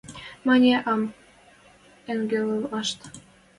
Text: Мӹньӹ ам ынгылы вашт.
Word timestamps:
Мӹньӹ 0.45 0.75
ам 0.91 1.01
ынгылы 2.11 2.57
вашт. 2.71 2.99